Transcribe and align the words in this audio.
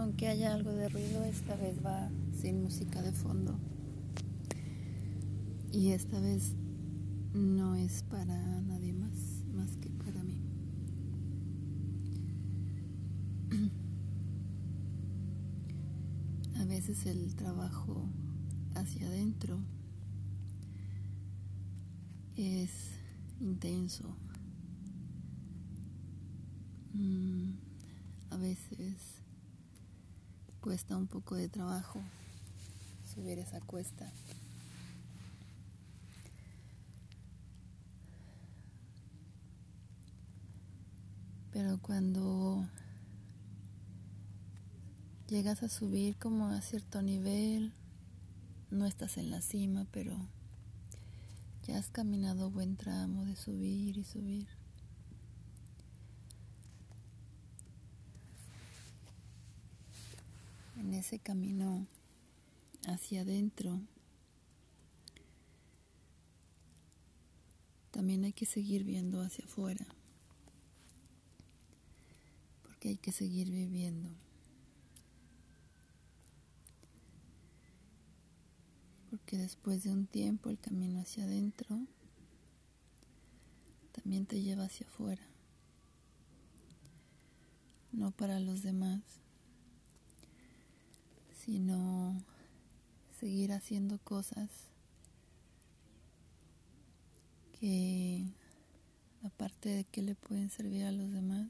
Aunque 0.00 0.28
haya 0.28 0.54
algo 0.54 0.72
de 0.72 0.88
ruido, 0.88 1.22
esta 1.24 1.54
vez 1.56 1.84
va 1.84 2.08
sin 2.34 2.62
música 2.62 3.02
de 3.02 3.12
fondo. 3.12 3.58
Y 5.70 5.90
esta 5.90 6.18
vez 6.18 6.54
no 7.34 7.74
es 7.74 8.02
para 8.04 8.62
nadie 8.62 8.94
más, 8.94 9.12
más 9.52 9.76
que 9.76 9.90
para 9.90 10.24
mí. 10.24 10.40
A 16.58 16.64
veces 16.64 17.04
el 17.04 17.36
trabajo 17.36 18.08
hacia 18.76 19.06
adentro 19.06 19.58
es 22.38 22.70
intenso. 23.38 24.16
Mm, 26.94 27.50
a 28.30 28.36
veces 28.38 29.20
cuesta 30.60 30.96
un 30.96 31.06
poco 31.06 31.36
de 31.36 31.48
trabajo 31.48 32.00
subir 33.14 33.38
esa 33.38 33.60
cuesta. 33.60 34.12
Pero 41.52 41.78
cuando 41.78 42.68
llegas 45.28 45.62
a 45.62 45.68
subir 45.68 46.16
como 46.16 46.48
a 46.48 46.60
cierto 46.60 47.02
nivel, 47.02 47.72
no 48.70 48.86
estás 48.86 49.16
en 49.16 49.30
la 49.30 49.40
cima, 49.40 49.86
pero 49.90 50.16
ya 51.66 51.78
has 51.78 51.88
caminado 51.88 52.50
buen 52.50 52.76
tramo 52.76 53.24
de 53.24 53.34
subir 53.34 53.98
y 53.98 54.04
subir. 54.04 54.48
En 60.76 60.89
ese 61.00 61.18
camino 61.18 61.86
hacia 62.86 63.22
adentro, 63.22 63.80
también 67.90 68.24
hay 68.24 68.32
que 68.32 68.46
seguir 68.46 68.84
viendo 68.84 69.20
hacia 69.20 69.44
afuera, 69.44 69.86
porque 72.62 72.90
hay 72.90 72.96
que 72.96 73.12
seguir 73.12 73.50
viviendo. 73.50 74.10
porque 79.10 79.36
después 79.36 79.82
de 79.82 79.90
un 79.90 80.06
tiempo 80.06 80.50
el 80.50 80.58
camino 80.58 81.00
hacia 81.00 81.24
adentro 81.24 81.80
también 83.92 84.24
te 84.24 84.40
lleva 84.40 84.64
hacia 84.64 84.86
afuera, 84.86 85.22
no 87.92 88.12
para 88.12 88.38
los 88.38 88.62
demás, 88.62 89.02
sino 91.44 92.22
seguir 93.18 93.52
haciendo 93.52 93.98
cosas 93.98 94.48
que 97.58 98.24
aparte 99.22 99.68
de 99.68 99.84
que 99.84 100.02
le 100.02 100.14
pueden 100.14 100.50
servir 100.50 100.84
a 100.84 100.92
los 100.92 101.12
demás, 101.12 101.48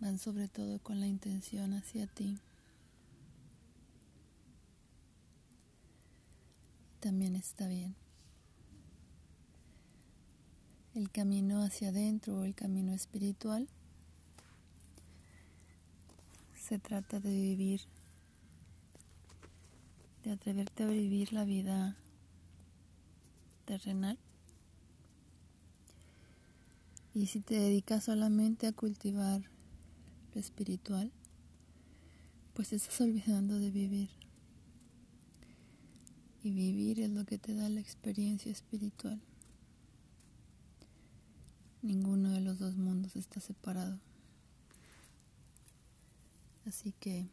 van 0.00 0.18
sobre 0.18 0.48
todo 0.48 0.78
con 0.78 1.00
la 1.00 1.06
intención 1.06 1.74
hacia 1.74 2.06
ti. 2.06 2.38
también 7.04 7.36
está 7.36 7.68
bien. 7.68 7.94
El 10.94 11.10
camino 11.10 11.62
hacia 11.62 11.90
adentro 11.90 12.38
o 12.38 12.44
el 12.44 12.54
camino 12.54 12.94
espiritual 12.94 13.68
se 16.56 16.78
trata 16.78 17.20
de 17.20 17.28
vivir, 17.28 17.82
de 20.24 20.32
atreverte 20.32 20.82
a 20.82 20.86
vivir 20.86 21.32
la 21.32 21.44
vida 21.44 21.96
terrenal. 23.66 24.18
Y 27.12 27.26
si 27.26 27.40
te 27.40 27.54
dedicas 27.54 28.04
solamente 28.04 28.66
a 28.66 28.72
cultivar 28.72 29.42
lo 30.34 30.40
espiritual, 30.40 31.12
pues 32.54 32.72
estás 32.72 33.00
olvidando 33.00 33.58
de 33.58 33.70
vivir. 33.70 34.10
Y 36.42 36.52
vivir 36.52 37.00
es 37.00 37.10
lo 37.10 37.24
que 37.24 37.38
te 37.38 37.54
da 37.54 37.68
la 37.68 37.80
experiencia 37.80 38.50
espiritual. 38.50 39.20
Ninguno 41.82 42.30
de 42.30 42.40
los 42.40 42.58
dos 42.58 42.76
mundos 42.76 43.14
está 43.14 43.40
separado. 43.40 44.00
Así 46.66 46.92
que 46.98 47.28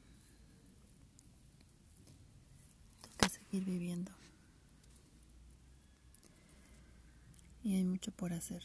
seguir 3.52 3.66
viviendo. 3.66 4.12
Y 7.64 7.76
hay 7.76 7.84
mucho 7.84 8.12
por 8.12 8.34
hacer. 8.34 8.64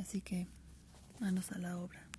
Así 0.00 0.20
que 0.20 0.46
manos 1.20 1.52
a 1.52 1.58
la 1.58 1.78
obra. 1.78 2.09